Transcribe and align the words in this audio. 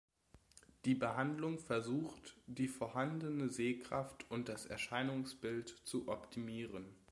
Die 0.85 0.95
Behandlung 0.95 1.59
versucht, 1.59 2.35
die 2.47 2.67
vorhandene 2.67 3.49
Sehkraft 3.49 4.25
und 4.31 4.49
das 4.49 4.65
Erscheinungsbild 4.65 5.79
zu 5.83 6.07
optimieren. 6.07 6.95